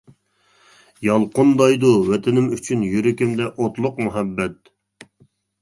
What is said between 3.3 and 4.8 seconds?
ئوتلۇق مۇھەببەت.